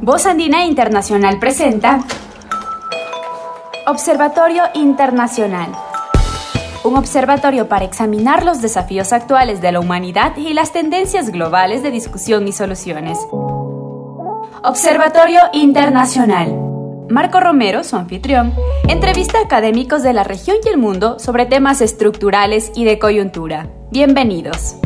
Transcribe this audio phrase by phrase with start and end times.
[0.00, 2.04] Voz Andina Internacional presenta
[3.86, 5.72] Observatorio Internacional.
[6.84, 11.90] Un observatorio para examinar los desafíos actuales de la humanidad y las tendencias globales de
[11.90, 13.18] discusión y soluciones.
[14.62, 16.52] Observatorio Internacional.
[17.08, 18.54] Marco Romero, su anfitrión,
[18.88, 23.68] entrevista a académicos de la región y el mundo sobre temas estructurales y de coyuntura.
[23.90, 24.76] Bienvenidos.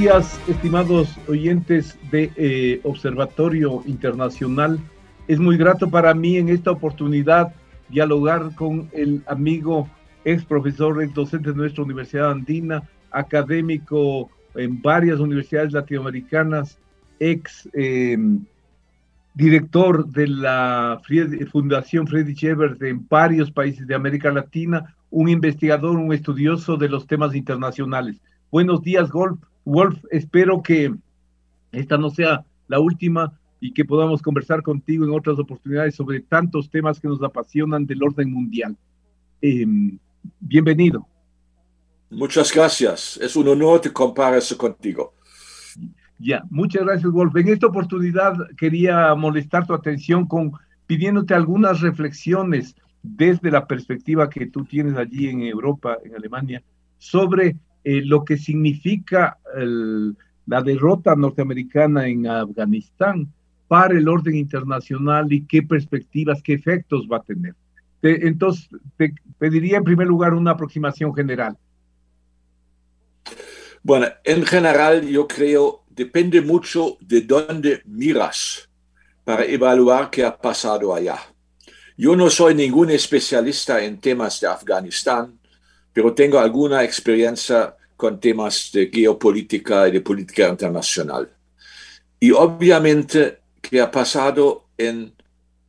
[0.00, 4.78] Días, estimados oyentes de eh, Observatorio Internacional.
[5.26, 7.54] Es muy grato para mí en esta oportunidad
[7.88, 9.88] dialogar con el amigo,
[10.26, 16.78] ex profesor, ex docente de nuestra Universidad Andina, académico en varias universidades latinoamericanas,
[17.18, 18.44] ex em,
[19.32, 21.00] director de la
[21.50, 27.06] Fundación Friedrich Ebert en varios países de América Latina, un investigador, un estudioso de los
[27.06, 28.20] temas internacionales.
[28.50, 29.38] Buenos días, Wolf.
[29.66, 30.94] Wolf, espero que
[31.72, 36.70] esta no sea la última y que podamos conversar contigo en otras oportunidades sobre tantos
[36.70, 38.76] temas que nos apasionan del orden mundial.
[39.42, 39.98] Em,
[40.38, 41.06] bienvenido.
[42.10, 43.18] Muchas gracias.
[43.20, 45.12] Es un honor te compararse contigo.
[46.18, 47.34] Ya, muchas gracias, Wolf.
[47.36, 50.52] En esta oportunidad quería molestar tu atención con
[50.86, 56.62] pidiéndote algunas reflexiones desde la perspectiva que tú tienes allí en Europa, en Alemania,
[56.98, 57.56] sobre
[57.88, 63.32] eh, lo que significa la derrota norteamericana en Afganistán
[63.68, 67.54] para el orden internacional y qué perspectivas, qué efectos va a tener.
[68.02, 71.56] entonces, te pediría en primer lugar una aproximación general.
[73.84, 78.68] Bueno, en general yo creo depende mucho de dónde miras
[79.22, 81.20] para evaluar qué ha pasado allá.
[81.96, 85.38] Yo no soy ningún especialista en temas de Afganistán,
[85.92, 91.30] pero tengo alguna experiencia con temas de geopolítica y de política internacional.
[92.20, 95.12] Y obviamente que ha pasado en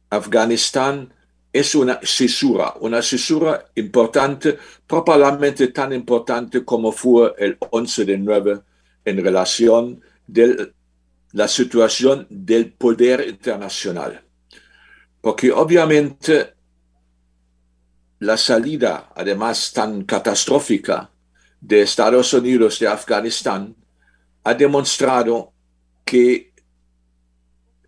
[0.09, 1.13] Afganistán
[1.51, 8.59] es una cesura, una cesura importante, probablemente tan importante como fue el 11 de 9
[9.05, 10.73] en relación de
[11.31, 14.21] la situación del poder internacional.
[15.21, 16.53] Porque obviamente
[18.19, 21.09] la salida, además tan catastrófica,
[21.67, 23.75] de Estados Unidos de Afganistán
[24.45, 25.51] ha demostrado
[26.05, 26.53] que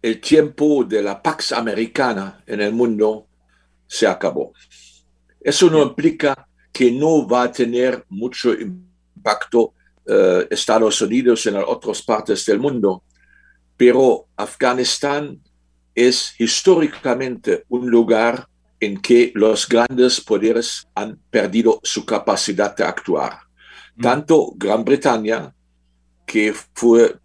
[0.01, 3.27] el tiempo de la Pax Americana en el mundo
[3.87, 4.51] se acabó.
[5.39, 9.73] Eso no implica que no va a tener mucho impacto
[10.05, 13.03] eh, Estados Unidos en otras partes del mundo,
[13.77, 15.39] pero Afganistán
[15.95, 18.45] es históricamente un lugar
[18.81, 23.48] en que los grandes poderes han perdido su capacidad de actuar.
[24.01, 25.53] Tanto Gran Bretaña,
[26.25, 27.17] que fue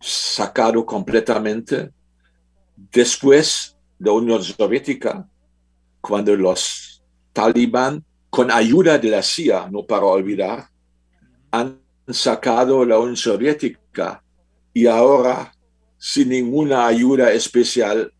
[0.00, 1.90] sacado completamente
[2.90, 5.28] después de la Unión Soviética,
[6.00, 10.68] cuando los talibán, con ayuda de la CIA, no para olvidar,
[11.50, 11.78] han
[12.08, 14.24] sacado la Unión Soviética
[14.72, 15.52] y ahora,
[15.98, 18.10] sin ninguna ayuda especial,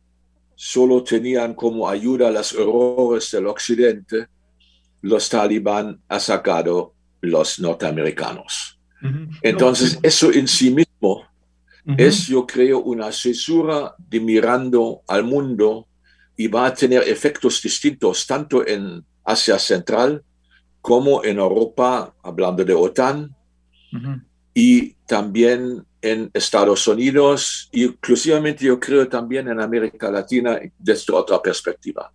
[0.54, 4.26] solo tenían como ayuda los errores del Occidente,
[5.00, 8.78] los talibán han sacado los norteamericanos.
[9.40, 11.24] Entonces, eso en sí mismo
[11.96, 15.88] es, yo creo, una cesura de mirando al mundo
[16.36, 20.22] y va a tener efectos distintos tanto en Asia Central
[20.80, 23.34] como en Europa, hablando de OTAN,
[24.54, 32.10] y también en Estados Unidos, inclusivamente yo creo también en América Latina desde otra perspectiva.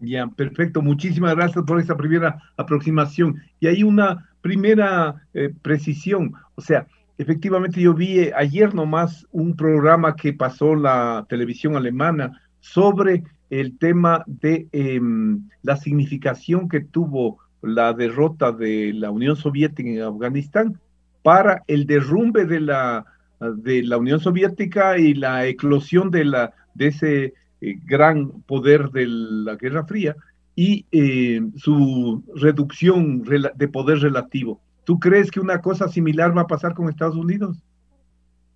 [0.00, 0.82] Ya, perfecto.
[0.82, 3.42] Muchísimas gracias por esta primera aproximación.
[3.58, 6.34] Y hay una primera eh, precisión.
[6.54, 6.86] O sea,
[7.16, 13.78] efectivamente yo vi eh, ayer nomás un programa que pasó la televisión alemana sobre el
[13.78, 20.78] tema de em, la significación que tuvo la derrota de la Unión Soviética en Afganistán
[21.22, 23.06] para el derrumbe de la,
[23.40, 27.32] de la Unión Soviética y la eclosión de, la, de ese
[27.62, 30.14] eh, gran poder de la Guerra Fría
[30.56, 34.60] y eh, su reducción de poder relativo.
[34.84, 37.56] ¿Tú crees que una cosa similar va a pasar con Estados Unidos?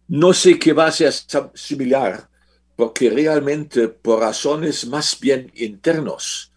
[0.06, 1.12] No sé qué va a ser
[1.54, 2.28] similar,
[2.76, 6.52] porque realmente por razones más bien internos,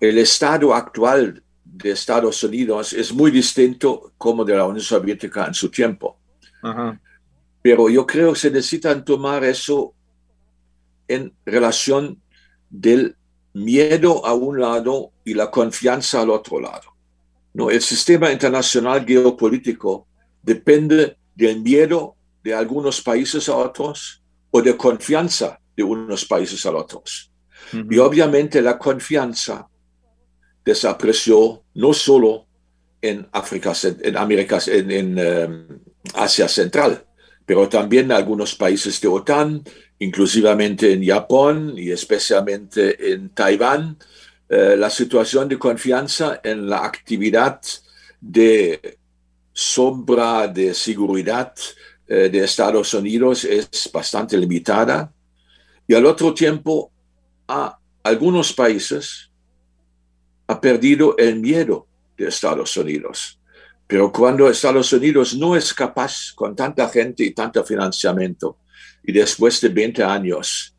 [0.00, 5.54] el estado actual de Estados Unidos es muy distinto como de la Unión Soviética en
[5.54, 6.18] su tiempo.
[6.62, 7.00] Ajá.
[7.62, 9.94] Pero yo creo que se necesitan tomar eso
[11.08, 12.20] en relación
[12.70, 13.16] del
[13.54, 16.94] miedo a un lado y la confianza al otro lado.
[17.54, 20.08] No, el sistema internacional geopolítico
[20.42, 26.72] depende del miedo de algunos países a otros o de confianza de unos países a
[26.72, 27.30] otros.
[27.72, 27.86] Ujú.
[27.90, 29.68] Y obviamente la confianza
[30.64, 32.46] desapareció no solo
[33.00, 33.72] en África,
[34.02, 35.66] en América, en, en, eh,
[36.14, 37.04] Asia Central,
[37.44, 39.62] pero también en algunos países de OTAN,
[39.98, 43.96] inclusivamente en Japón y especialmente en Taiwán.
[44.48, 47.60] Eh, la situación de confianza en la actividad
[48.20, 48.98] de
[49.52, 51.54] sombra de seguridad
[52.06, 55.12] eh, de Estados Unidos es bastante limitada.
[55.86, 56.90] Y al otro tiempo,
[57.48, 59.30] a algunos países
[60.46, 61.86] ha perdido el miedo
[62.16, 63.38] de Estados Unidos.
[63.86, 68.58] Pero cuando Estados Unidos no es capaz, con tanta gente y tanto financiamiento,
[69.04, 70.74] y después de 20 años,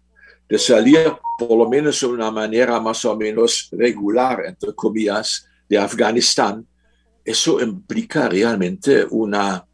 [0.49, 5.77] de salir por lo menos de una manera más o menos regular, entre comillas, de
[5.77, 6.65] Afganistán,
[7.23, 9.65] eso implica realmente una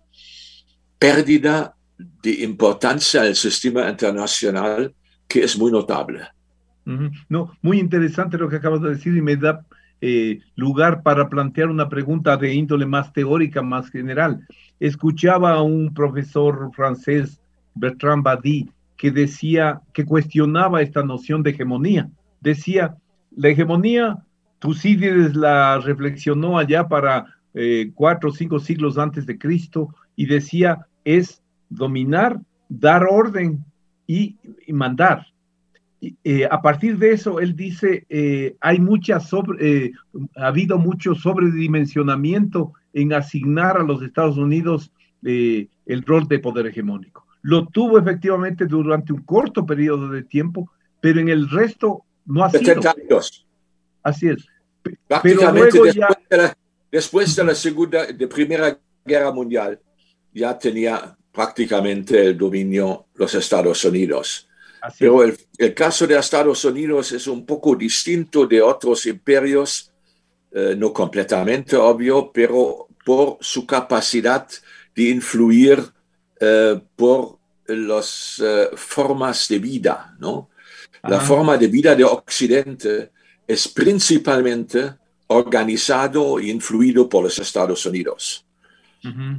[0.97, 4.93] pérdida de importancia del sistema internacional
[5.27, 6.21] que es muy notable.
[7.29, 9.65] No, muy interesante lo que acabas de decir y me da
[10.01, 14.45] eh, lugar para plantear una pregunta de índole más teórica, más general.
[14.79, 17.40] Escuchaba a un profesor francés,
[17.75, 22.09] Bertrand Badi, que decía, que cuestionaba esta noción de hegemonía.
[22.39, 22.95] Decía,
[23.35, 24.23] la hegemonía,
[24.59, 27.25] Tucídides la reflexionó allá para
[27.55, 32.39] eh, cuatro o cinco siglos antes de Cristo y decía, es dominar,
[32.69, 33.65] dar orden
[34.05, 34.37] y,
[34.67, 35.25] mandar.
[36.23, 43.13] Eh, a partir de eso, él dice, eh, hay mucha ha habido mucho sobredimensionamiento en
[43.13, 44.91] asignar a los Estados Unidos
[45.23, 47.25] el rol de poder hegemónico.
[47.43, 52.49] Lo tuvo efectivamente durante un corto periodo de tiempo, pero en el resto no ha
[52.51, 52.63] sido.
[52.63, 53.47] 70 años.
[54.03, 54.45] Así es.
[54.83, 56.57] Pe- Pero luego después, ya, de la,
[56.91, 59.79] después de la Segunda, de Primera Guerra Mundial,
[60.33, 64.47] ya tenía prácticamente el dominio los Estados Unidos.
[64.81, 64.99] así es.
[64.99, 69.91] Pero el, el caso de Estados Unidos es un poco distinto de otros imperios,
[70.51, 74.47] eh, no completamente obvio, pero por su capacidad
[74.95, 75.79] de influir
[76.41, 80.49] eh, por las eh, formas de vida, ¿no?
[81.03, 81.25] La Ajá.
[81.27, 83.11] forma de vida de Occidente
[83.47, 84.95] es principalmente
[85.27, 88.45] organizado e influido por los Estados Unidos.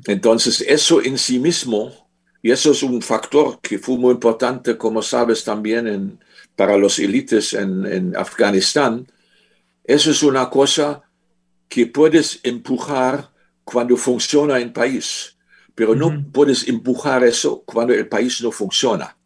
[0.07, 2.09] Entonces, eso en sí mismo,
[2.43, 6.19] y eso es un factor que fue muy importante, como sabes, también en-
[6.57, 9.07] para los élites en, en Afganistán,
[9.85, 11.03] eso es una cosa
[11.69, 13.31] que puedes empujar
[13.65, 15.32] cuando funciona en país,
[15.75, 19.17] pero no puedes empujar eso cuando el país no funciona.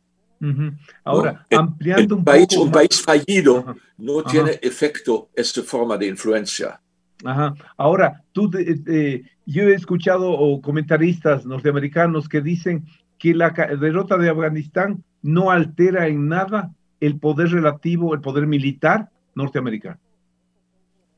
[1.04, 3.76] Ahora, ampliando el un país, poco un más- país fallido Ajá.
[3.98, 4.30] no Ajá.
[4.30, 6.80] tiene efecto esta forma de influencia.
[7.24, 7.54] Ajá.
[7.76, 12.84] Ahora, tú, eh, yo he escuchado comentaristas norteamericanos que dicen
[13.18, 13.50] que la
[13.80, 16.70] derrota de Afganistán no altera en nada
[17.00, 19.98] el poder relativo, el poder militar norteamericano.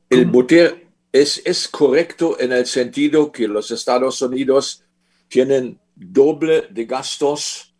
[0.09, 4.83] El poder es, es correcto en el sentido que los Estados Unidos
[5.29, 7.73] tienen doble de gastos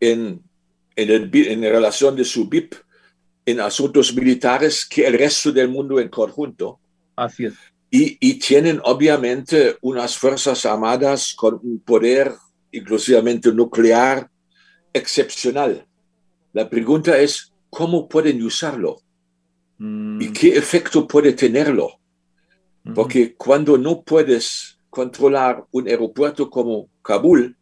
[0.00, 0.42] en,
[0.96, 2.74] en, el en relación de su BIP
[3.46, 6.80] en asuntos militares que el resto del mundo en conjunto.
[7.16, 7.54] Así es.
[7.90, 12.32] Y, y tienen obviamente unas fuerzas armadas con un poder
[12.72, 14.28] inclusivamente nuclear
[14.92, 15.86] excepcional.
[16.52, 19.00] La pregunta es, ¿cómo pueden usarlo?
[19.78, 22.00] Mm, ¿Y qué efecto puede tenerlo?
[22.94, 27.56] Porque cuando no puedes controlar un aeropuerto como Kabul,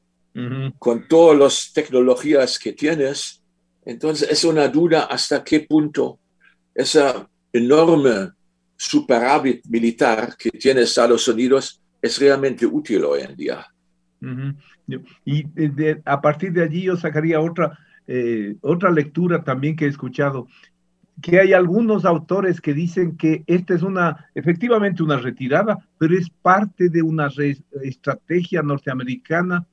[0.78, 3.42] con todas las tecnologías que tienes,
[3.84, 6.18] entonces es una duda hasta qué punto
[6.74, 8.30] esa enorme
[8.76, 13.66] superávit militar que tiene Estados Unidos es realmente útil hoy en día.
[15.24, 19.84] Y de- de- a partir de allí yo sacaría otra, eh, otra lectura también que
[19.84, 20.48] he escuchado,
[21.20, 26.30] que hay algunos autores que dicen que esta es una, efectivamente una retirada, pero es
[26.30, 27.28] parte de una
[27.82, 29.66] estrategia norteamericana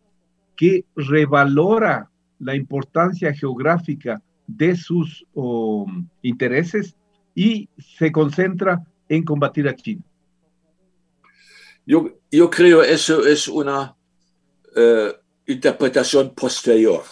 [0.55, 5.85] que revalora la importancia geográfica de sus oh,
[6.21, 6.95] intereses
[7.33, 10.01] y se concentra en combatir a China.
[11.85, 13.95] Yo, yo creo eso es una
[14.75, 15.13] eh,
[15.47, 17.03] interpretación posterior.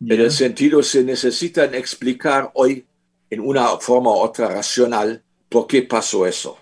[0.00, 2.84] En el sentido, se necesitan explicar hoy
[3.34, 6.58] en una forma u otra racional por qué pasó eso.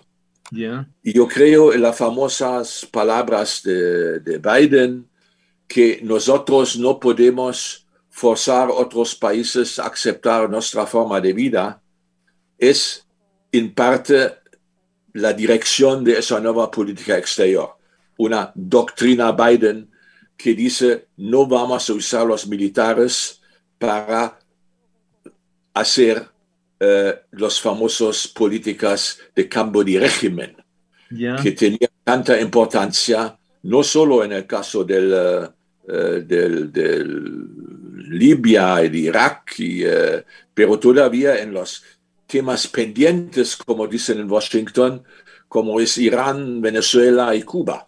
[0.51, 5.07] Y yo creo en las famosas palabras de, de Biden,
[5.67, 11.81] que nosotros no podemos forzar a otros países a aceptar nuestra forma de vida,
[12.59, 13.07] es
[13.51, 14.33] en parte
[15.13, 17.75] la dirección de esa nueva política exterior.
[18.17, 19.89] Una doctrina Biden
[20.37, 23.41] que dice no vamos a usar los militares
[23.79, 24.37] para
[25.73, 26.32] hacer
[26.85, 30.57] eh, los famosos políticas de cambio de régimen,
[31.41, 35.93] que tenían tanta importancia, no solo en el caso del, uh,
[36.25, 37.47] del, del,
[38.09, 39.83] Libia y de Irak, y,
[40.53, 41.83] pero todavía en los
[42.27, 45.03] temas pendientes, como dicen en Washington,
[45.47, 47.87] como es Irán, Venezuela y Cuba.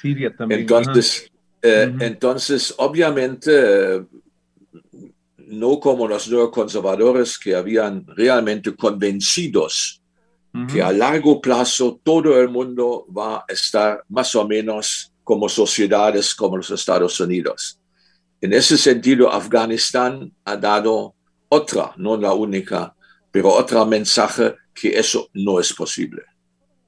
[0.00, 0.62] Siria también.
[0.62, 1.30] Entonces,
[1.62, 2.02] uh -huh.
[2.02, 4.02] entonces obviamente
[5.52, 10.02] no como los neoconservadores que habían realmente convencidos
[10.54, 10.66] uh -huh.
[10.66, 16.34] que a largo plazo todo el mundo va a estar más o menos como sociedades
[16.34, 17.78] como los Estados Unidos.
[18.40, 21.14] En ese sentido, Afganistán ha dado
[21.48, 22.94] otra, no la única,
[23.30, 26.22] pero otra mensaje que eso no es posible.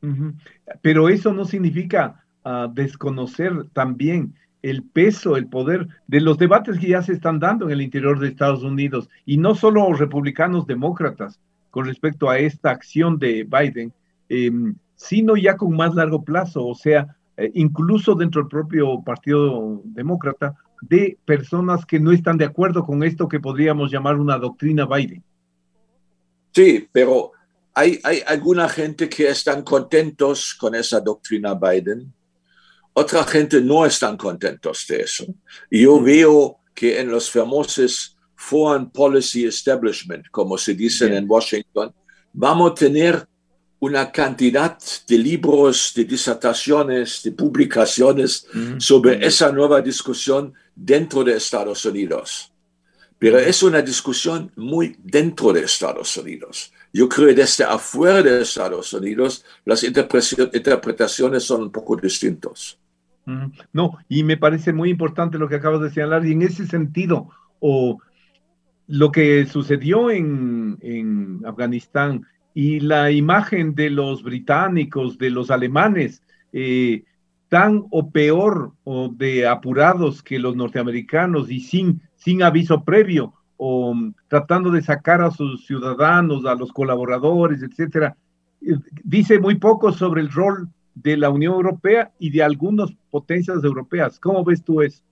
[0.02, 0.34] Uh -huh.
[0.82, 6.88] Pero eso no significa uh, desconocer también el peso, el poder de los debates que
[6.88, 11.38] ya se están dando en el interior de Estados Unidos, y no solo republicanos demócratas
[11.70, 13.92] con respecto a esta acción de Biden,
[14.30, 14.50] eh,
[14.96, 20.54] sino ya con más largo plazo, o sea, eh, incluso dentro del propio Partido Demócrata,
[20.80, 25.22] de personas que no están de acuerdo con esto que podríamos llamar una doctrina Biden.
[26.52, 27.32] Sí, pero
[27.74, 32.14] hay, hay alguna gente que están contentos con esa doctrina Biden,
[32.94, 35.26] otra gente no están contentos de eso.
[35.70, 41.24] Y yo veo que en los famosos Foreign Policy Establishment, como se dicen Bien.
[41.24, 41.94] en Washington,
[42.32, 43.26] vamos a tener
[43.80, 48.78] una cantidad de libros, de disertaciones, de publicaciones mm.
[48.78, 52.52] sobre esa nueva discusión dentro de Estados Unidos.
[53.18, 56.72] Pero es una discusión muy dentro de Estados Unidos.
[56.92, 62.78] Yo creo que desde afuera de Estados Unidos las interpretaciones son un poco distintas.
[63.72, 67.30] No, y me parece muy importante lo que acabas de señalar, y en ese sentido,
[67.58, 67.98] o
[68.86, 76.22] lo que sucedió en, en, Afganistán y la imagen de los británicos, de los alemanes,
[76.52, 77.04] eh,
[77.48, 83.90] tan o peor o de apurados que los norteamericanos y sin, sin aviso previo, o
[83.90, 88.16] um, tratando de sacar a sus ciudadanos, a los colaboradores, etcétera,
[88.60, 93.62] eh, dice muy poco sobre el rol de la Unión Europea y de algunas potencias
[93.64, 94.18] europeas.
[94.18, 95.02] ¿Cómo ves tú eso?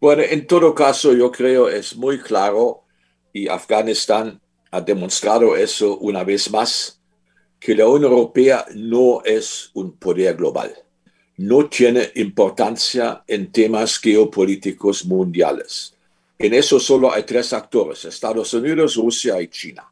[0.00, 2.82] Bueno, en todo caso, yo creo es muy claro
[3.32, 7.00] y Afganistán ha demostrado eso una vez más,
[7.58, 10.74] que la Unión Europea no es un poder global,
[11.38, 15.94] no tiene importancia en temas geopolíticos mundiales.
[16.38, 19.90] En eso solo hay tres actores, Estados Unidos, Rusia y China.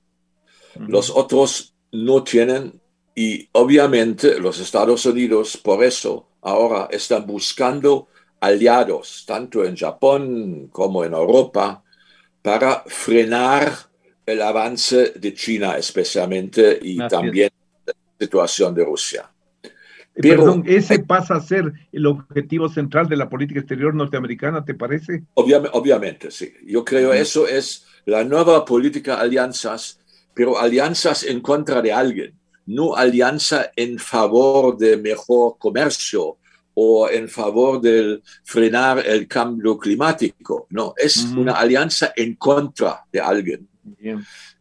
[0.75, 2.81] Los otros no tienen
[3.14, 8.09] y obviamente los Estados Unidos por eso ahora están buscando
[8.40, 11.83] aliados, tanto en Japón como en Europa,
[12.40, 13.73] para frenar
[14.26, 17.50] el avance de China especialmente y también
[17.87, 19.31] la situación de Rusia.
[20.14, 24.75] Pero, Perdón, ¿ese pasa a ser el objetivo central de la política exterior norteamericana, te
[24.75, 25.23] parece?
[25.35, 26.52] Obviamente, obviamente sí.
[26.66, 27.16] Yo creo -huh.
[27.16, 30.00] eso es la nueva política alianzas,
[30.35, 36.38] pero alianzas en contra de alguien no alianza en favor de mejor comercio
[36.75, 40.66] o en favor de frenar el cambio climático.
[40.71, 41.38] No, es mm.
[41.38, 43.69] una alianza en contra de alguien.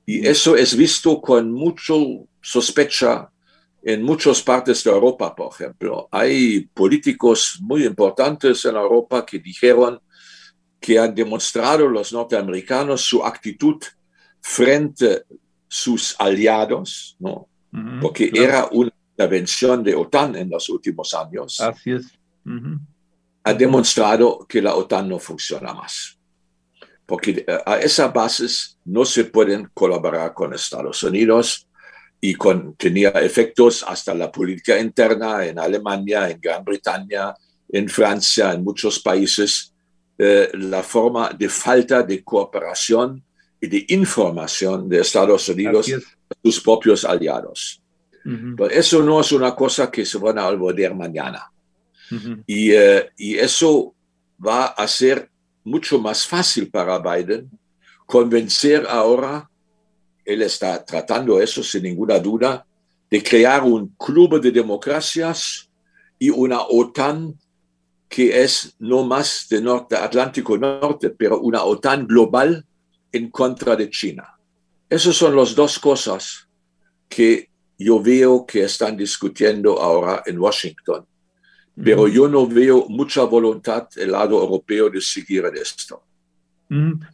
[0.05, 1.93] Y eso es visto con mucha
[2.41, 3.29] sospecha
[3.83, 6.07] en muchas partes de Europa, por ejemplo.
[6.11, 9.99] Hay políticos muy importantes en Europa que dijeron
[10.79, 13.81] que han demostrado los norteamericanos su actitud
[14.41, 15.19] frente a
[15.67, 17.47] sus aliados, ¿no?
[17.73, 18.47] Uh -huh, porque claro.
[18.47, 21.59] era una intervención de OTAN en los últimos años.
[21.61, 22.05] Así es.
[22.45, 22.79] Uh -huh.
[23.43, 26.17] Ha demostrado que la OTAN no funciona más.
[27.05, 28.45] Porque eh, a esa base
[28.85, 31.67] no se pueden colaborar con Estados Unidos
[32.21, 37.33] y con, tenía efectos hasta la política interna en Alemania, en Gran Bretaña,
[37.67, 39.73] en Francia, en muchos países,
[40.17, 43.23] eh, la forma de falta de cooperación
[43.59, 45.87] y de información de Estados Unidos
[46.43, 47.81] sus propios aliados.
[48.25, 48.55] Uh -huh.
[48.57, 51.51] Pero eso no es una cosa que se van a olvidar mañana.
[52.11, 52.43] Uh -huh.
[52.45, 53.93] y, uh, y, eso
[54.37, 55.29] va a ser
[55.63, 57.49] mucho más fácil para Biden
[58.11, 59.49] convencer ahora,
[60.25, 62.65] él está tratando eso sin ninguna duda,
[63.09, 65.69] de crear un club de democracias
[66.19, 67.33] y una OTAN
[68.09, 72.65] que es no más de norte, Atlántico Norte, pero una OTAN global
[73.13, 74.27] en contra de China.
[74.91, 76.49] Esas son las dos cosas
[77.07, 77.47] que
[77.79, 81.05] yo veo que están discutiendo ahora en Washington.
[81.81, 86.03] Pero yo no veo mucha voluntad del lado europeo de seguir en esto.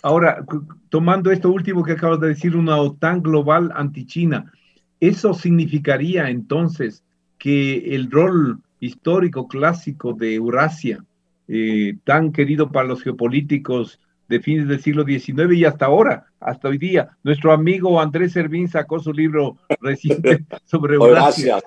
[0.01, 0.43] Ahora,
[0.89, 4.51] tomando esto último que acabas de decir, una OTAN global anti-China,
[4.99, 7.03] ¿eso significaría entonces
[7.37, 11.05] que el rol histórico clásico de Eurasia,
[11.47, 16.67] eh, tan querido para los geopolíticos de fines del siglo XIX y hasta ahora, hasta
[16.67, 17.09] hoy día.
[17.23, 21.59] Nuestro amigo Andrés Servín sacó su libro reciente sobre Eurasia.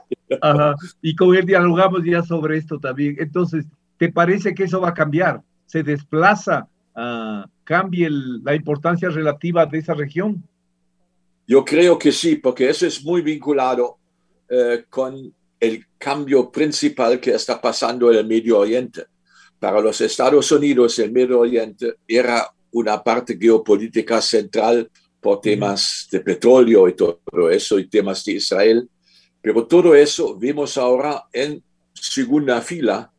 [1.02, 3.16] y con él dialogamos ya sobre esto también.
[3.18, 5.42] Entonces, ¿te parece que eso va a cambiar?
[5.66, 10.42] ¿Se desplaza, uh, cambie la importancia relativa de esa región?
[11.46, 13.98] Yo creo que sí, porque eso es muy vinculado
[14.48, 19.04] eh, con el cambio principal que está pasando en el Medio Oriente
[19.60, 24.90] para los Estados Unidos el Medio Oriente era una parte geopolítica central
[25.20, 28.88] por temas de petróleo y todo eso y temas de Israel.
[29.42, 31.62] Pero todo eso vimos ahora en
[31.92, 33.12] segunda fila,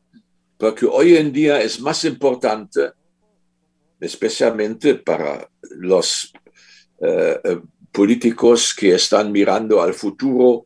[0.57, 2.91] porque hoy en día es más importante,
[3.99, 6.33] especialmente para los
[6.99, 7.59] eh, eh,
[7.91, 10.65] políticos que están mirando al futuro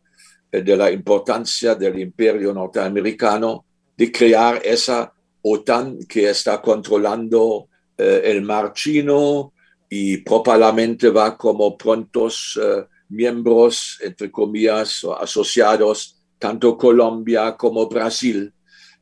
[0.50, 3.66] eh, de la importancia del imperio norteamericano,
[3.98, 5.15] de crear esa
[5.48, 9.54] OTAN que está controlando eh, el mar chino
[9.88, 18.52] y probablemente va como prontos eh, miembros, entre comillas, asociados, tanto Colombia como Brasil,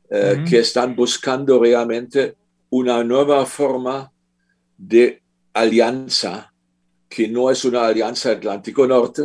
[0.10, 2.36] eh, que están buscando realmente
[2.72, 4.12] una nueva forma
[4.78, 5.22] de
[5.54, 6.54] alianza,
[7.08, 9.24] que no es una alianza Atlántico Norte,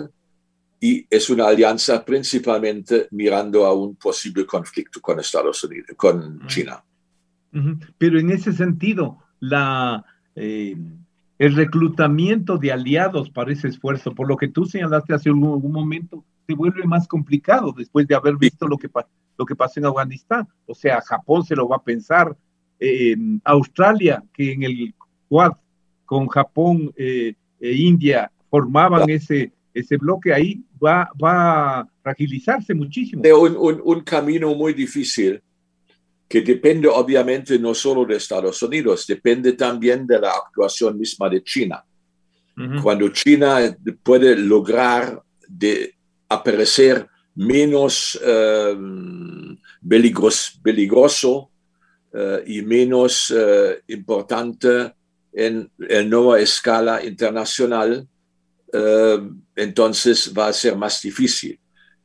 [0.81, 6.85] y es una alianza principalmente mirando a un posible conflicto con Estados Unidos, con China.
[7.99, 10.76] Pero en ese sentido, la, eh,
[11.39, 16.25] el reclutamiento de aliados para ese esfuerzo, por lo que tú señalaste hace un, momento,
[16.47, 18.89] se vuelve más complicado después de haber visto lo que,
[19.37, 20.47] lo que pasó en Afganistán.
[20.67, 22.37] O sea, Japón se lo va a pensar,
[23.45, 24.95] Australia, que en el
[25.28, 25.52] Quad
[26.04, 33.23] con Japón eh, e India formaban ese, ese bloque, ahí va, va a fragilizarse muchísimo.
[33.23, 35.43] Un, un, un camino muy difícil
[36.28, 41.43] que depende obviamente no solo de Estados Unidos, depende también de la actuación misma de
[41.43, 41.82] China.
[42.82, 43.60] Cuando China
[44.02, 45.95] puede lograr de
[46.28, 48.19] aparecer menos
[50.60, 51.50] peligroso
[52.12, 54.93] eh, y menos eh, importante
[55.32, 58.08] en, en, nueva escala internacional,
[58.73, 61.60] em, entonces va a ser más difícil.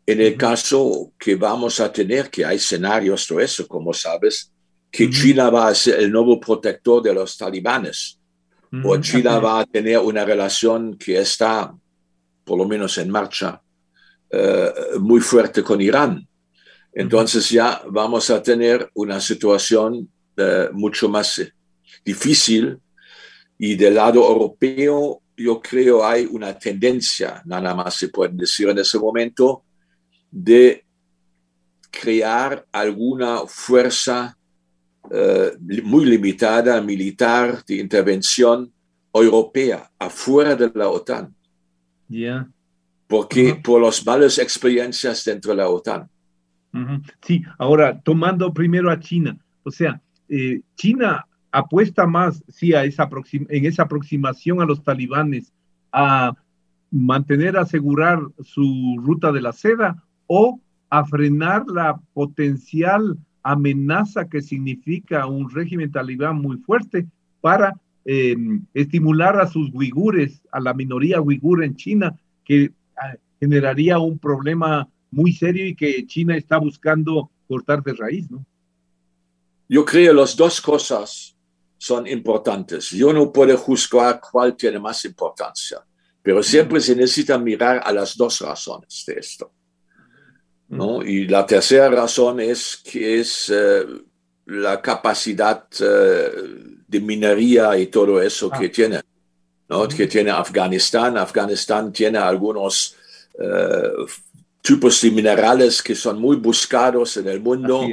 [0.06, 4.52] En el caso que vamos a tener, que hay escenarios de eso, como sabes,
[4.92, 8.20] que China va a ser el nuevo protector de los talibanes,
[8.84, 11.74] o China va a tener una relación que está,
[12.44, 13.62] por lo menos en marcha,
[14.32, 16.28] eh, muy fuerte con Irán.
[16.92, 21.42] Entonces ya vamos a tener una situación eh, mucho más
[22.04, 22.78] difícil.
[23.60, 28.80] Y del lado europeo yo creo hay una tendencia, nada más se puede decir en
[28.80, 29.64] ese momento,
[30.34, 30.84] de
[31.92, 34.36] crear alguna fuerza
[35.12, 35.52] eh,
[35.84, 38.74] muy limitada militar de intervención
[39.14, 41.36] europea afuera de la OTAN.
[42.08, 42.50] Ya.
[43.06, 46.10] Porque por las malas experiencias dentro de la OTAN.
[47.22, 53.08] Sí, ahora tomando primero a China, o sea, eh, China apuesta más, sí, a esa
[53.32, 55.54] en esa aproximación a los talibanes,
[55.92, 56.34] a
[56.90, 60.04] mantener, asegurar su ruta de la seda
[60.36, 67.06] o a frenar la potencial amenaza que significa un régimen talibán muy fuerte
[67.40, 74.00] para em, estimular a sus uigures, a la minoría uigur en China, que ah, generaría
[74.00, 78.44] un problema muy serio y que China está buscando cortar de raíz, ¿no?
[79.70, 81.36] Yo creo que las dos cosas
[81.78, 82.90] son importantes.
[82.90, 85.78] Yo no puedo juzgar cuál tiene más importancia,
[86.24, 89.52] pero siempre se necesita mirar a las dos razones de esto.
[91.06, 93.86] Y la tercera razón es que es eh,
[94.46, 96.32] la capacidad eh,
[96.88, 98.72] de minería y todo eso que ah.
[98.72, 99.02] tiene,
[99.70, 99.88] ¿no?
[99.88, 101.18] Que tiene Afganistán.
[101.18, 102.96] Afganistán tiene algunos
[103.40, 103.92] eh,
[104.62, 107.86] tipos de minerales que son muy buscados en el mundo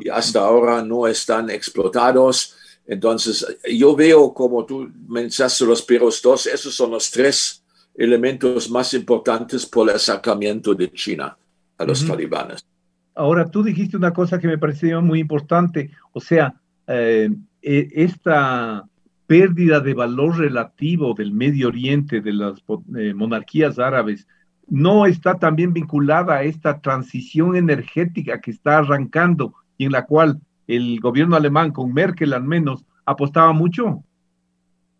[0.00, 2.54] y hasta ahora no están explotados.
[2.86, 7.62] Entonces, yo veo como tú mencionaste los perros dos, esos son los tres
[7.96, 11.36] elementos más importantes por el acercamiento de China
[11.78, 12.66] a los talibanes.
[13.14, 16.54] Ahora, tú dijiste una cosa que me pareció muy importante, o sea,
[16.86, 17.30] eh,
[17.62, 18.84] e, esta
[19.26, 22.62] pérdida de valor relativo del Medio Oriente, de las
[22.96, 24.26] eh, monarquías árabes,
[24.68, 30.40] no está también vinculada a esta transición energética que está arrancando y en la cual
[30.66, 34.02] el gobierno alemán, con Merkel al menos, apostaba mucho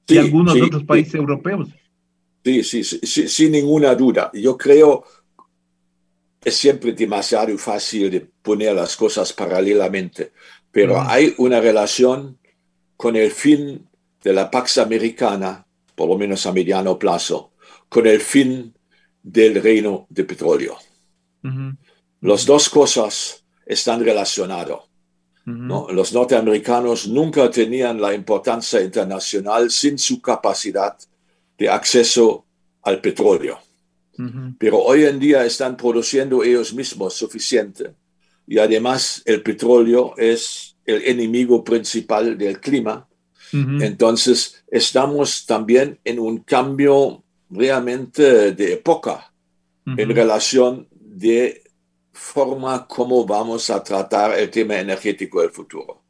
[0.08, 1.68] y algunos otros países europeos.
[2.44, 4.30] Sí, sí, sí, sin ninguna duda.
[4.32, 5.04] Yo creo
[6.46, 10.30] es siempre demasiado fácil de poner las cosas paralelamente,
[10.70, 12.38] pero hay una relación
[12.96, 13.88] con el fin
[14.22, 17.50] de la Pax Americana, por lo menos a mediano plazo,
[17.88, 18.72] con el fin
[19.24, 20.76] del reino de petróleo.
[22.20, 24.82] Las dos cosas están relacionadas.
[25.46, 30.96] Los norteamericanos nunca tenían la importancia internacional sin su capacidad
[31.58, 32.44] de acceso
[32.82, 33.65] al petróleo.
[34.58, 37.94] Pero hoy en día están produciendo ellos mismos suficiente.
[38.46, 43.06] Y además el petróleo es el enemigo principal del clima.
[43.52, 49.32] Entonces estamos también en un cambio realmente de época
[49.86, 51.62] en relación de
[52.12, 56.02] forma como vamos a tratar el tema energético del futuro.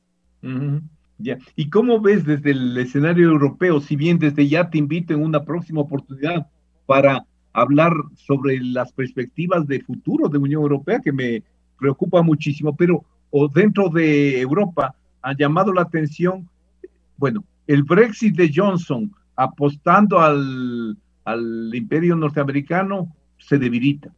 [1.56, 5.44] ¿Y cómo ves desde el escenario europeo, si bien desde ya te invito en una
[5.44, 6.46] próxima oportunidad
[6.86, 7.24] para
[7.56, 11.42] hablar sobre las perspectivas de futuro de Unión Europea, que me
[11.78, 16.48] preocupa muchísimo, pero o dentro de Europa ha llamado la atención,
[17.16, 24.10] bueno, el Brexit de Johnson apostando al, al imperio norteamericano se debilita.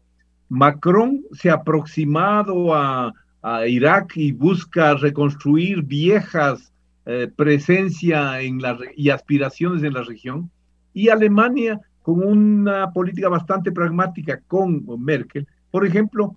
[0.48, 6.72] Macron se ha aproximado a, a Irak y busca reconstruir viejas
[7.06, 10.50] eh, presencia en la, y aspiraciones en la región.
[10.92, 15.46] Y Alemania con una política bastante pragmática con Merkel.
[15.70, 16.34] Por ejemplo,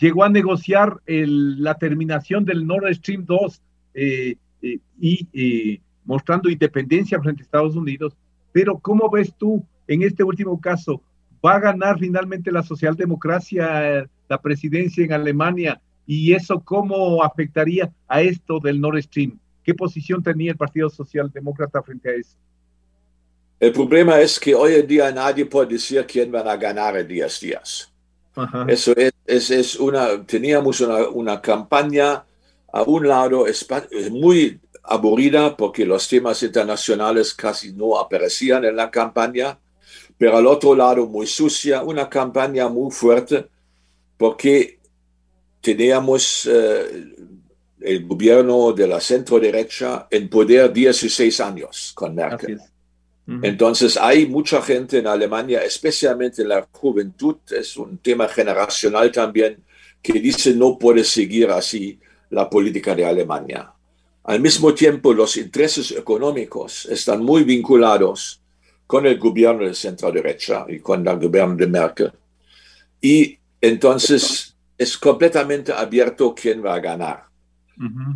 [0.00, 3.62] llegó a negociar la terminación del Nord Stream 2
[3.92, 8.16] eh, eh, y eh, mostrando independencia frente a Estados Unidos.
[8.52, 11.02] Pero ¿cómo ves tú en este último caso?
[11.44, 15.78] ¿Va a ganar finalmente la socialdemocracia la presidencia en Alemania?
[16.06, 19.38] ¿Y eso cómo afectaría a esto del Nord Stream?
[19.62, 22.38] ¿Qué posición tenía el Partido Socialdemócrata frente a eso?
[23.60, 27.06] El problema es que hoy en día nadie puede decir quién va a ganar en
[27.06, 27.92] 10 días.
[28.66, 32.24] Eso es, es, una, teníamos una, una, campaña
[32.72, 33.66] a un lado es,
[34.10, 39.58] muy aburrida porque los temas internacionales casi no aparecían en la campaña,
[40.16, 43.46] pero al otro lado muy sucia, una campaña muy fuerte
[44.16, 44.78] porque
[45.60, 47.14] teníamos eh,
[47.80, 52.60] el gobierno de la centro derecha en poder 16 años con Merkel.
[53.42, 59.62] Entonces hay mucha gente en Alemania, especialmente la juventud, es un tema generacional también,
[60.02, 63.72] que dice no puede seguir así la política de Alemania.
[64.24, 68.40] Al mismo tiempo, los intereses económicos están muy vinculados
[68.86, 72.12] con el gobierno de centro derecha y con el gobierno de Merkel.
[73.00, 77.29] Y entonces es completamente abierto quién va a ganar.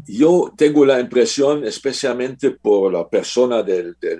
[0.07, 4.19] Yo tengo la impresión, especialmente por la persona del, eh,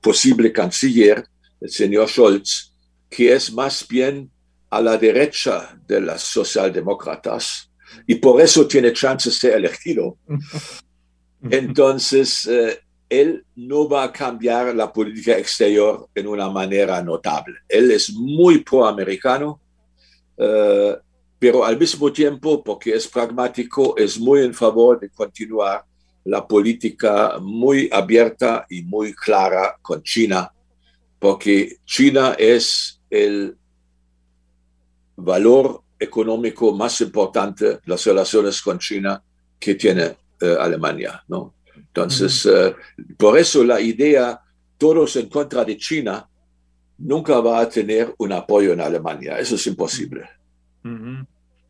[0.00, 1.26] posible canciller,
[1.60, 2.72] el señor Scholz,
[3.10, 4.30] que es más bien
[4.70, 7.70] a la derecha de las socialdemócratas
[8.06, 10.16] y por eso tiene chance de ser elegido.
[11.42, 17.56] Entonces, eh, él no va a cambiar la política exterior en una manera notable.
[17.68, 19.60] Él es muy proamericano.
[20.36, 20.94] Uh,
[21.40, 25.82] pero al mismo tiempo, porque es pragmático, es muy en favor de continuar
[26.24, 30.52] la política muy abierta y muy clara con China,
[31.18, 33.56] porque China es el
[35.16, 39.22] valor económico más importante, las relaciones con China
[39.58, 41.54] que tiene eh, Alemania, ¿no?
[41.74, 42.74] Entonces, eh,
[43.16, 44.38] por eso la idea,
[44.76, 46.28] todos en contra de China,
[46.98, 49.38] nunca va a tener un apoyo en Alemania.
[49.38, 50.39] Eso es imposible.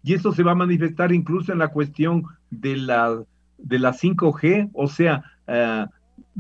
[0.03, 3.23] Y eso se va a manifestar incluso en la cuestión de la,
[3.59, 5.87] de la 5G, o sea, eh,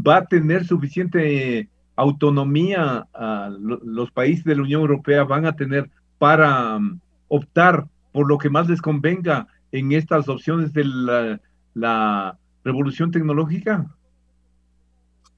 [0.06, 3.06] va a tener suficiente autonomía,
[3.61, 8.50] los países de la Unión Europea van a tener para um, optar por lo que
[8.50, 11.38] más les convenga en estas opciones de
[11.74, 13.87] la, revolución tecnológica?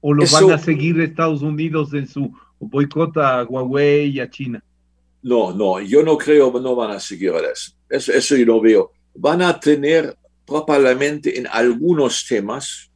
[0.01, 4.61] ¿O lo van a seguir Estados Unidos en su boicot a Huawei y a China?
[5.23, 7.71] No, no, yo no creo que no van a seguir eso.
[7.89, 8.11] eso.
[8.11, 8.91] Eso yo lo veo.
[9.15, 12.91] Van a tener probablemente en algunos temas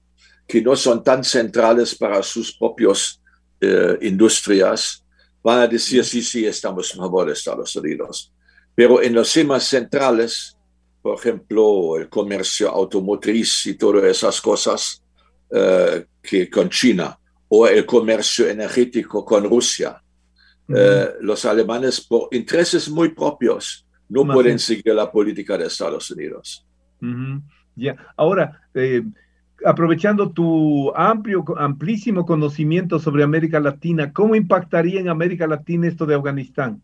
[0.47, 3.21] que no son tan centrales para sus propias
[3.59, 5.03] eh, industrias,
[5.43, 8.33] van a decir, sí, sí, estamos a favor de Estados Unidos.
[8.75, 10.55] Pero en los temas centrales,
[11.01, 15.01] por ejemplo, el comercio automotriz y todas esas cosas
[15.49, 17.17] eh, que con China,
[17.49, 20.01] o el comercio energético con Rusia,
[20.69, 26.65] eh, los alemanes, por intereses muy propios, no pueden seguir la política de Estados Unidos.
[27.75, 29.03] Ya, ahora, eh,
[29.65, 36.15] aprovechando tu amplio, amplísimo conocimiento sobre América Latina, ¿cómo impactaría en América Latina esto de
[36.15, 36.81] Afganistán?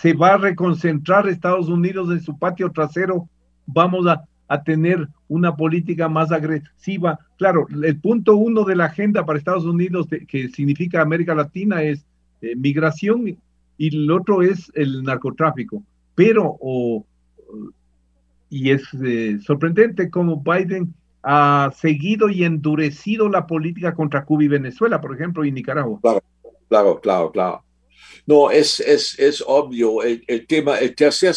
[0.00, 3.28] ¿Se va a reconcentrar Estados Unidos en su patio trasero?
[3.66, 4.24] ¿Vamos a,
[4.64, 7.18] tener una política más agresiva?
[7.38, 12.06] Claro, el punto uno de la agenda para Estados Unidos, que significa América Latina, es
[12.40, 13.38] eh, migración
[13.76, 15.82] y el otro es el narcotráfico.
[16.14, 16.58] Pero,
[18.50, 24.48] y es eh, sorprendente como Biden ha seguido y endurecido la política contra Cuba y
[24.48, 25.98] Venezuela, por ejemplo, y Nicaragua.
[26.02, 26.22] Claro,
[26.68, 27.64] claro, claro, claro.
[28.26, 30.02] No, es, es, es obvio.
[30.02, 31.34] El, tema, el tercer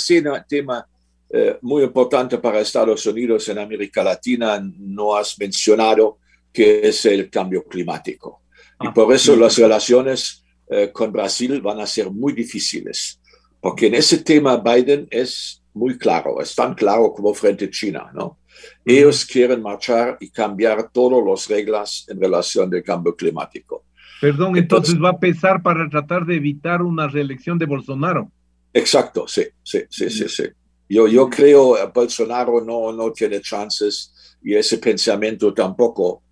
[0.47, 0.85] tema
[1.29, 6.19] eh, muy importante para Estados Unidos en América Latina, no has mencionado,
[6.53, 8.41] que es el cambio climático.
[8.81, 13.19] y ah, por eso las relaciones eh, con Brasil van a ser muy difíciles,
[13.61, 18.11] porque en ese tema Biden es muy claro, es tan claro como frente a China,
[18.13, 18.39] ¿no?
[18.83, 23.85] Ellos quieren marchar y cambiar todas las reglas en relación del cambio climático.
[24.19, 28.31] Perdón, entonces, va a pesar para tratar de evitar una reelección de Bolsonaro.
[28.73, 30.43] Exacto, sí, sí, sí, sí, sí.
[30.89, 36.23] Yo, yo creo que Bolsonaro no, no tiene chances y ese pensamiento tampoco,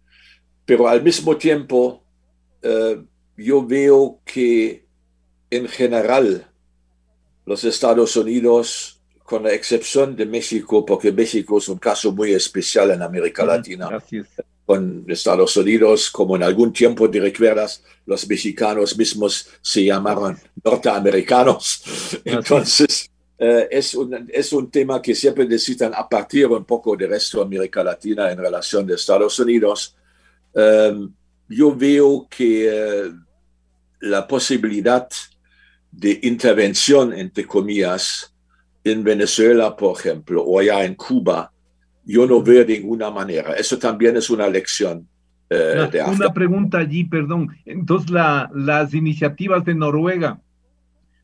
[0.65, 2.03] pero al mismo tiempo
[2.61, 3.03] eh,
[3.37, 4.85] yo veo que
[5.49, 6.47] en general
[7.45, 12.91] los Estados Unidos, con la excepción de México, porque México es un caso muy especial
[12.91, 13.89] en América Latina,
[14.65, 21.83] con Estados Unidos, como en algún tiempo te recuerdas, los mexicanos mismos se llamaron norteamericanos.
[22.25, 27.09] Entonces, eh, es, un, es un tema que siempre necesitan a partir un poco del
[27.09, 29.95] resto de América Latina en relación de Estados Unidos.
[30.53, 31.11] Em,
[31.49, 33.11] yo veo que eh,
[34.05, 35.07] la posibilidad
[35.91, 38.33] de intervención, entre comillas,
[38.83, 41.51] en Venezuela, por ejemplo, o allá en Cuba,
[42.05, 43.53] yo no veo de ninguna manera.
[43.53, 45.07] Eso también es una lección.
[45.49, 47.49] Eh, de una pregunta allí, perdón.
[47.65, 50.39] Entonces, las iniciativas de Noruega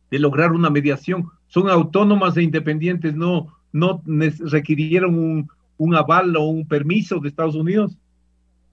[0.09, 4.01] de lograr una mediación son autónomas e independientes, no, no
[4.39, 7.95] requirieron un, un aval o un permiso de Estados Unidos.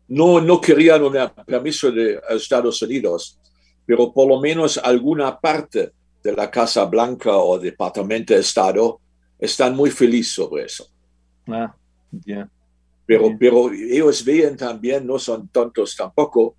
[0.08, 3.38] No, no querían un permiso de Estados Unidos
[3.88, 9.00] pero por lo menos alguna parte de la Casa Blanca o Departamento de Estado
[9.38, 10.86] están muy felices sobre eso.
[11.46, 11.74] Ah,
[13.06, 16.56] pero, pero ellos ven también, no son tontos tampoco,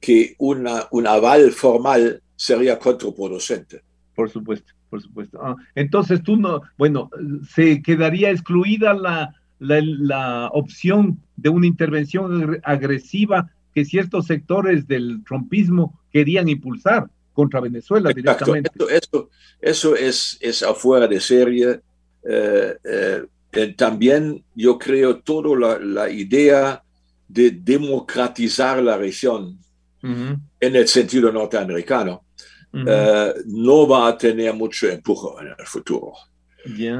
[0.00, 3.80] que una, un aval formal sería contraproducente.
[4.16, 5.38] Por supuesto, por supuesto.
[5.40, 7.10] Ah, entonces tú no, bueno,
[7.48, 15.22] se quedaría excluida la, la, la opción de una intervención agresiva que ciertos sectores del
[15.24, 18.70] trompismo querían impulsar contra Venezuela directamente.
[18.90, 19.30] Eso,
[19.60, 21.80] eso, es, es afuera de serie.
[22.28, 26.82] Eh, eh, también yo creo toda la, idea
[27.28, 29.58] de democratizar la región
[30.02, 32.24] en el sentido norteamericano
[32.72, 36.12] eh, no va a tener mucho empujo en el futuro.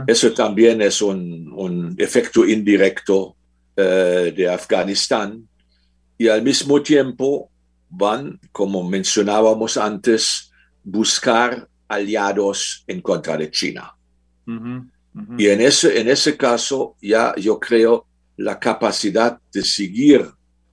[0.06, 3.37] Eso también es un, un efecto indirecto
[3.74, 5.48] de Afganistán
[6.22, 7.50] y al mismo tiempo
[7.90, 10.52] van, como mencionábamos antes,
[10.85, 13.92] buscar aliados en contra de China.
[15.37, 18.06] Y en ese, en ese caso, ya yo creo
[18.37, 20.24] la capacidad de seguir,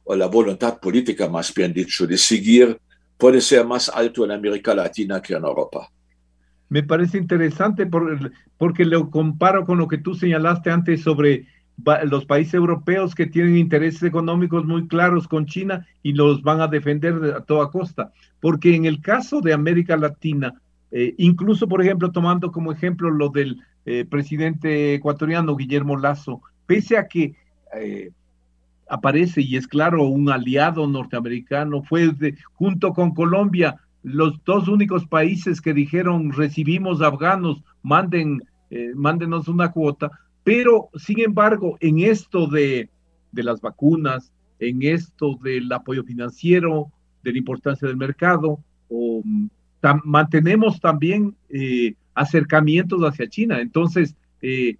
[0.03, 2.79] o la voluntad política más bien dicho, de seguir,
[3.17, 5.89] puede ser más alto en América Latina que en Europa.
[6.69, 7.89] Me parece interesante
[8.57, 11.47] porque lo comparo con lo que tú señalaste antes sobre
[12.05, 16.67] los países europeos que tienen intereses económicos muy claros con China y los van a
[16.67, 18.11] defender a toda costa.
[18.39, 20.53] Porque en el caso de América Latina,
[20.91, 26.97] eh, incluso por ejemplo, tomando como ejemplo lo del eh, presidente ecuatoriano Guillermo Lazo, pese
[26.97, 27.35] a que
[27.75, 28.11] eh,
[28.89, 32.11] aparece y es claro un aliado norteamericano, fue
[32.53, 38.41] junto con Colombia los dos únicos países que dijeron recibimos afganos, manden,
[38.95, 40.09] mándenos una cuota,
[40.43, 42.89] pero, sin embargo, en esto de,
[43.33, 46.91] las vacunas, en esto del apoyo financiero,
[47.23, 48.59] de la importancia del mercado,
[50.03, 53.61] mantenemos también eh, acercamientos hacia China.
[53.61, 54.77] Entonces, eh,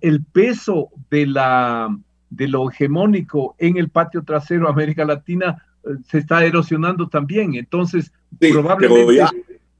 [0.00, 1.94] el peso de, la,
[2.30, 7.54] de lo hegemónico en el patio trasero de América Latina eh, se está erosionando también.
[7.54, 9.14] Entonces, probablemente...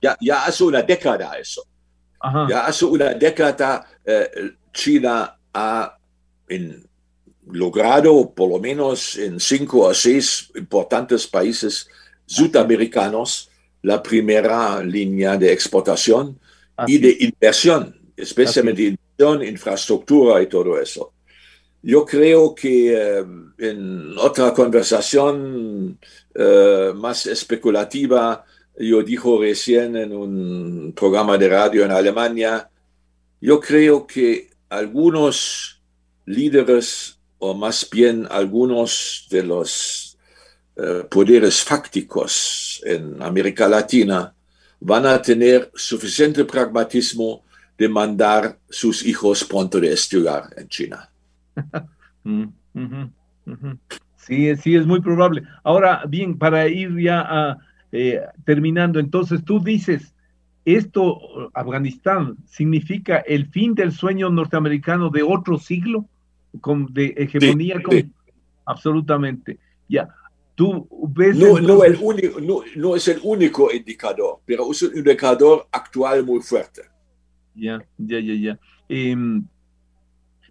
[0.01, 1.63] ya, ya hace una década eso
[2.49, 5.99] Ya hace una década eh, China ha
[7.47, 11.89] logrado, por lo menos en cinco o seis importantes países
[12.27, 13.51] sudamericanos,
[13.83, 16.39] la primera línea de exportación
[16.87, 21.13] y de inversión, especialmente inversión, infraestructura y todo eso.
[21.83, 23.25] Yo creo que eh,
[23.59, 25.99] en otra conversación
[26.33, 28.45] eh, más especulativa,
[28.79, 32.71] yo dijo recién en un programa de radio en Alemania,
[33.41, 35.83] yo creo que algunos
[36.25, 40.17] líderes, o más bien algunos de los
[40.77, 44.35] eh, poderes fácticos en América Latina,
[44.81, 47.45] van a tener suficiente pragmatismo
[47.77, 51.09] de mandar sus hijos pronto de estudiar en China.
[52.25, 52.45] Mm,
[54.15, 55.43] sí, sí, es muy probable.
[55.65, 57.59] Ahora, bien, para ir ya
[57.91, 60.12] eh, terminando, entonces tú dices,
[60.65, 66.07] esto, Afganistán, significa el fin del sueño norteamericano de otro siglo
[66.61, 67.81] con, de hegemonía.
[68.65, 69.59] Absolutamente.
[69.89, 70.09] Ya.
[70.55, 71.37] Tú ves.
[71.37, 72.41] No, no, el único,
[72.77, 76.83] no, es el único indicador, pero es un indicador actual muy fuerte.
[77.55, 78.59] Ya, ya, ya, ya.
[78.89, 79.45] Em,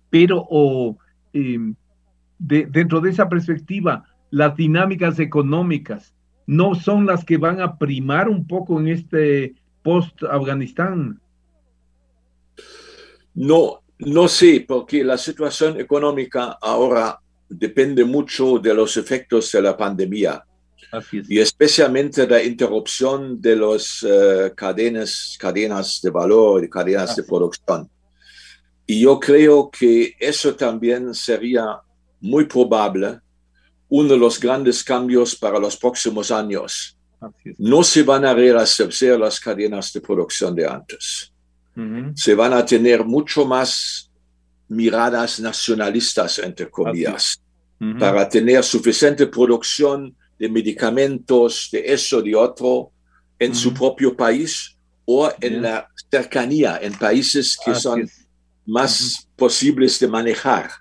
[0.09, 0.97] pero o,
[1.31, 1.75] de,
[2.37, 6.13] dentro de esa perspectiva, las dinámicas económicas
[6.47, 11.19] no son las que van a primar un poco en este post-Afganistán?
[13.33, 19.77] No, no sé, porque la situación económica ahora depende mucho de los efectos de la
[19.77, 20.43] pandemia.
[21.29, 27.89] Y especialmente la interrupción de las eh, cadenas, cadenas de valor y cadenas de producción.
[28.85, 31.79] Y yo creo que eso también sería
[32.19, 33.19] muy probable
[33.87, 36.97] uno de los grandes cambios para los próximos años
[37.57, 41.31] no se van a rehacer las cadenas de producción de antes.
[42.15, 44.09] Se van a tener mucho más
[44.67, 47.41] miradas nacionalistas, entre comillas,
[47.99, 52.91] para tener suficiente producción de medicamentos, de eso, de otro,
[53.39, 58.07] en su propio país o en la cercanía, en países que son
[58.65, 60.71] más posibles de manejar.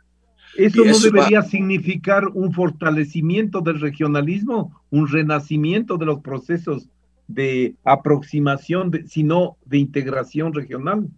[0.57, 6.89] ¿Eso no debería significar un fortalecimiento del regionalismo, un renacimiento de los procesos
[7.29, 11.09] de aproximación, sino de integración regional?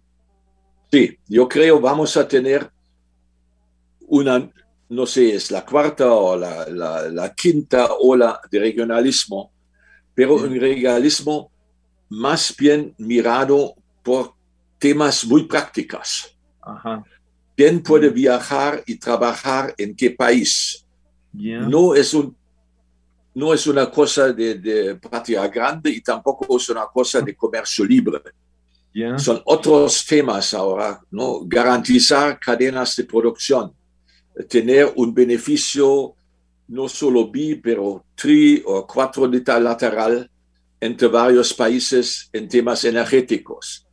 [0.91, 2.71] Sí, yo creo vamos a tener
[4.07, 4.51] una,
[4.91, 9.51] no sé, es la cuarta o la, quinta ola de regionalismo,
[10.15, 11.51] pero un regionalismo
[12.11, 14.35] más bien mirado por
[14.79, 16.37] temas muy prácticos.
[16.61, 17.03] Ajá
[17.57, 20.85] quién puede viajar y trabajar en qué país.
[21.33, 22.37] No, es un,
[23.35, 28.21] no es una cosa de, patria grande y tampoco es una cosa de comercio libre.
[29.17, 31.41] Son otros temas ahora, ¿no?
[31.47, 33.73] Garantizar cadenas de producción,
[34.49, 36.15] tener un beneficio
[36.69, 40.31] no solo bi, pero tri o cuatro lateral
[40.81, 43.87] entre varios países en temas energéticos.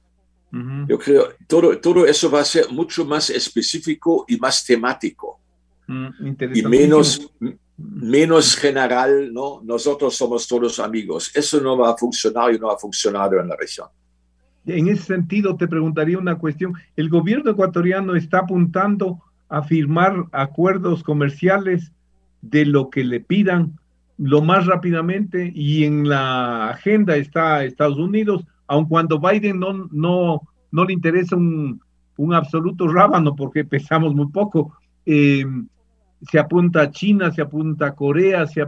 [0.52, 5.40] Yo creo todo todo eso va a ser mucho más específico y más temático.
[5.86, 6.08] Mm,
[6.54, 7.32] y menos,
[7.78, 9.62] menos general, ¿no?
[9.64, 11.32] Nosotros somos todos amigos.
[11.36, 13.88] Eso no va a funcionar y no ha funcionado en la región.
[14.66, 16.74] En ese sentido, te preguntaría una cuestión.
[16.96, 21.92] ¿El gobierno ecuatoriano está apuntando a firmar acuerdos comerciales
[22.42, 23.80] de lo que le pidan
[24.18, 30.48] lo más rápidamente y en la agenda está Estados Unidos aun cuando Biden no, no,
[30.72, 31.82] no le interesa un,
[32.34, 34.74] absoluto rábano porque pesamos muy poco,
[35.06, 35.46] eh,
[36.30, 38.62] se apunta a China, se apunta a Corea, se,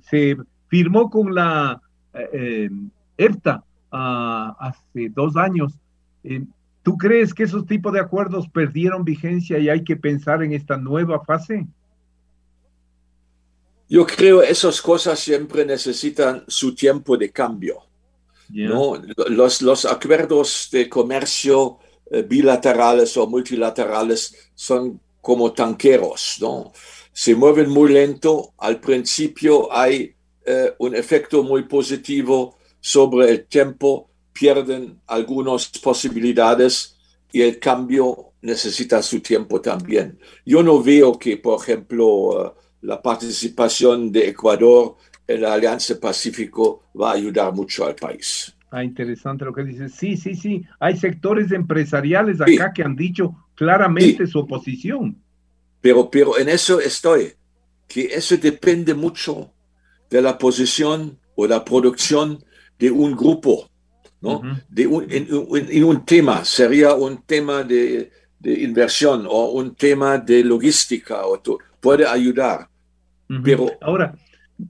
[0.00, 0.36] se
[0.68, 1.80] firmó con la
[2.14, 2.70] eh,
[3.16, 3.62] EFTA
[3.92, 5.78] ah, hace dos años.
[6.24, 6.44] Eh,
[6.82, 10.78] ¿Tú crees que esos tipos de acuerdos perdieron vigencia y hay que pensar en esta
[10.78, 11.66] nueva fase?
[13.88, 17.84] Yo creo que esas cosas siempre necesitan su tiempo de cambio.
[18.50, 19.00] ¿No?
[19.28, 21.78] Los, los acuerdos de comercio
[22.10, 26.72] eh, bilaterales o multilaterales son como tanqueros, ¿no?
[27.12, 30.14] Se mueven muy lento, al principio hay
[30.44, 36.96] eh, un efecto muy positivo sobre el tiempo, pierden algunas posibilidades
[37.32, 40.18] y el cambio necesita su tiempo también.
[40.44, 47.12] Yo no veo que, por ejemplo, eh, la participación de Ecuador la Alianza Pacífico va
[47.12, 48.54] a ayudar mucho al país.
[48.70, 49.92] Ah, interesante lo que dices.
[49.94, 50.64] Sí, sí, sí.
[50.80, 55.16] Hay sectores empresariales acá que han dicho claramente su oposición.
[55.80, 57.34] Pero, pero en eso estoy,
[57.86, 59.52] que eso depende mucho
[60.10, 62.42] de la posición o la producción
[62.78, 63.70] de un grupo,
[64.20, 64.42] ¿no?
[64.68, 70.42] de un, en, un tema, sería un tema de, de, inversión o un tema de
[70.42, 71.40] logística, o
[71.80, 72.68] puede ayudar.
[73.42, 74.14] Pero ahora,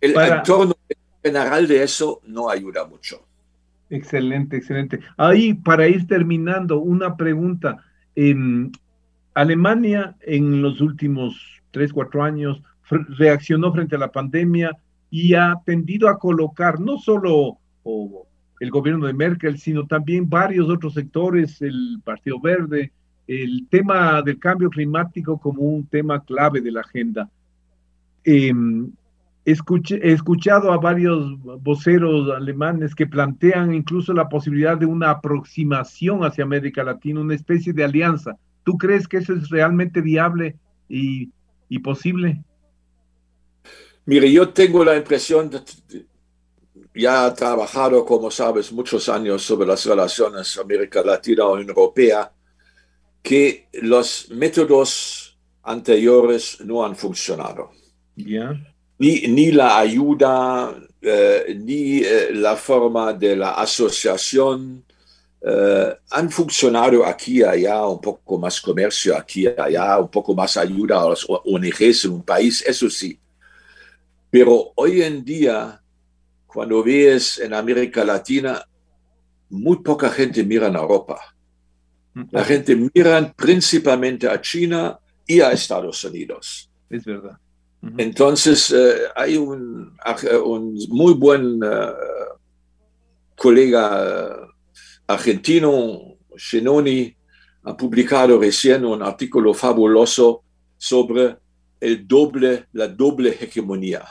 [0.01, 0.75] el entorno
[1.23, 3.25] general de eso no ayuda mucho.
[3.91, 5.01] Excelente, excelente.
[5.17, 7.83] Ahí, para ir terminando, una pregunta.
[8.15, 8.73] en
[9.35, 14.77] Alemania en los últimos tres, cuatro años reaccionó frente a la pandemia
[15.11, 17.59] y ha tendido a colocar no solo
[18.61, 22.93] el gobierno de Merkel, sino también varios otros sectores, el Partido Verde,
[23.27, 27.29] el tema del cambio climático como un tema clave de la agenda.
[29.45, 29.57] Em,
[30.03, 36.45] he escuchado a varios voceros alemanes que plantean incluso la posibilidad de una aproximación hacia
[36.45, 38.37] América Latina, una especie de alianza.
[38.65, 40.57] ¿Tú crees que eso es realmente viable
[40.89, 41.31] y,
[41.69, 42.43] y posible?
[44.07, 45.61] Mire, yo tengo la impresión, de,
[46.95, 52.33] ya he trabajado, como sabes, muchos años sobre las relaciones América Latina-Unión Europea,
[53.23, 57.71] que los métodos anteriores no han funcionado.
[58.99, 64.85] Ni, ni, la ayuda, eh, ni eh, la forma de la asociación
[65.47, 70.35] eh, han funcionado aquí y allá, un poco más comercio aquí y allá, un poco
[70.35, 73.19] más ayuda a las ONGs en un país, eso sí.
[74.31, 75.83] Pero hoy en día,
[76.47, 78.67] cuando ves en América Latina,
[79.51, 81.21] muy poca gente mira en Europa.
[82.31, 86.71] La gente mira principalmente a China y a Estados Unidos.
[86.89, 87.39] Es verdad.
[87.99, 89.97] Entonces, eh, hay un,
[90.45, 91.93] un, muy buen uh,
[93.37, 94.49] colega
[95.07, 97.15] argentino, Shenoni,
[97.65, 100.43] ha publicado recién un artículo fabuloso
[100.77, 101.37] sobre
[101.81, 104.05] el doble, la doble hegemonía.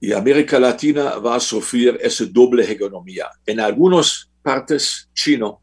[0.00, 3.28] Y América Latina va a sufrir esa doble hegemonía.
[3.46, 5.60] En algunas partes chino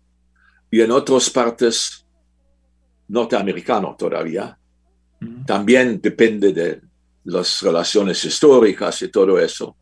[0.72, 2.06] y en otras partes
[3.08, 4.59] norteamericano todavía.
[5.46, 6.82] También depende de
[7.26, 9.76] las relaciones históricas y todo eso.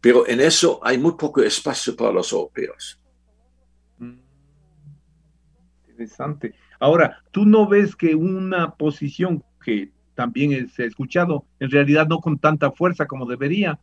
[0.00, 2.98] Pero en eso hay muy poco espacio para los europeos.
[5.88, 6.54] Interesante.
[6.78, 12.20] Ahora, ¿tú no ves que una posición que también se ha escuchado, en realidad no
[12.20, 13.78] con tanta fuerza como debería,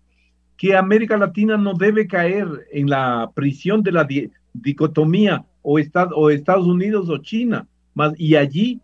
[0.57, 4.07] que América Latina no debe caer en la prisión de la
[4.53, 5.80] dicotomía o,
[6.15, 8.82] o Estados Unidos o China, más, y allí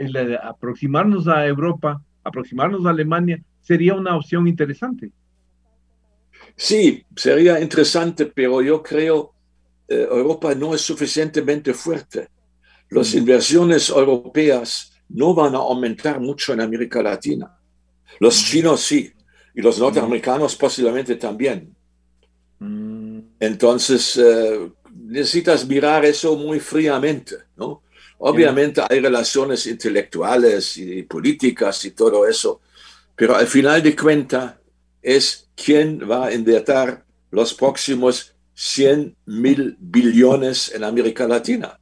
[0.00, 5.10] el aproximarnos a Europa, aproximarnos a Alemania, sería una opción interesante.
[6.56, 9.34] Sí, sería interesante, pero yo creo
[9.86, 12.28] eh, Europa no es suficientemente fuerte.
[12.88, 13.18] Las mm.
[13.18, 17.58] inversiones europeas no van a aumentar mucho en América Latina.
[18.20, 18.44] Los mm.
[18.46, 19.12] chinos sí,
[19.54, 19.82] y los mm.
[19.82, 21.74] norteamericanos posiblemente también.
[23.38, 27.82] Entonces, eh, necesitas mirar eso muy fríamente, ¿no?
[28.22, 32.60] Obviamente hay relaciones intelectuales y políticas y todo eso,
[33.16, 34.56] pero al final de cuentas
[35.00, 36.98] es quién va a invertir
[37.30, 41.78] los próximos 100 mil billones en América Latina.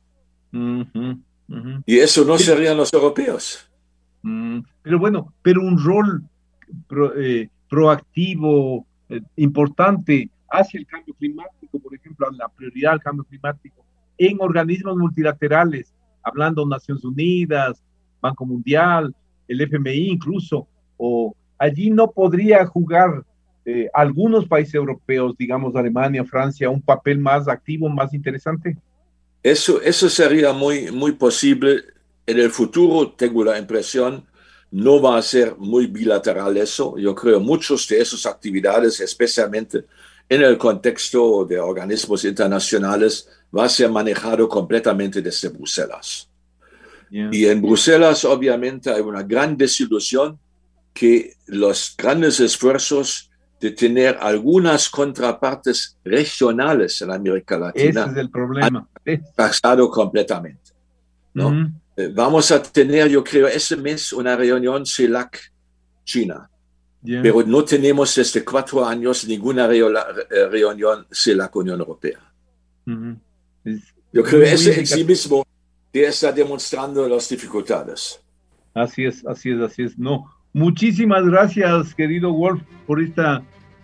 [1.86, 3.68] Y eso no serían los europeos.
[4.22, 6.22] Mm, pero bueno, pero un rol
[7.16, 13.84] eh, proactivo, eh, importante hacia el cambio climático, por ejemplo, la prioridad al cambio climático
[14.16, 15.92] en organismos multilaterales,
[16.28, 17.82] hablando Naciones Unidas,
[18.20, 19.14] Banco Mundial,
[19.46, 20.66] el FMI incluso,
[20.96, 23.24] o allí no podría jugar
[23.64, 28.76] eh, algunos países europeos, digamos Alemania, Francia, un papel más activo, más interesante?
[29.42, 31.82] Eso, eso sería muy, muy posible.
[32.26, 34.24] En el futuro, tengo la impresión,
[34.70, 36.96] no va a ser muy bilateral eso.
[36.98, 39.84] Yo creo muchos de esas actividades, especialmente
[40.28, 46.28] en el contexto de organismos internacionales, va a ser manejado completamente desde Bruselas.
[47.10, 50.38] Y en Bruselas, obviamente, hay una gran desilusión
[50.92, 53.30] que los grandes esfuerzos
[53.60, 58.02] de tener algunas contrapartes regionales en América Latina.
[58.02, 58.88] Ese es el problema.
[59.06, 60.72] Han pasado completamente.
[61.34, 61.72] ¿no?
[61.96, 66.50] Eh, vamos a tener, yo creo, ese mes una reunión CELAC-China.
[67.00, 72.20] Pero no tenemos desde cuatro años ninguna eh, reunión CELAC-Unión Europea.
[74.12, 75.44] Yo creo que ese en sí mismo
[75.92, 78.20] está demostrando las dificultades.
[78.74, 79.98] Así es, así es, así es.
[79.98, 83.42] No, Muchísimas gracias, querido Wolf, por esta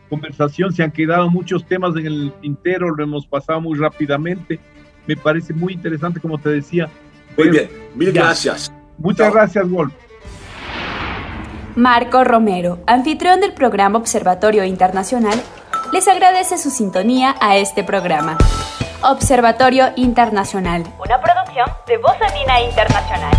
[0.09, 0.73] conversación.
[0.73, 4.59] Se han quedado muchos temas en el tintero, lo hemos pasado muy rápidamente.
[5.07, 6.89] Me parece muy interesante, como te decía.
[7.37, 8.73] Muy bien, mil gracias.
[8.99, 9.93] Muchas gracias, Wolf.
[11.77, 15.41] Marco Romero, anfitrión del programa Observatorio Internacional,
[15.93, 18.39] les agradece su sintonía a este programa.
[19.07, 23.35] Observatorio Internacional, una producción de Voz Andina Internacional.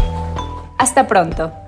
[0.78, 1.65] Hasta pronto.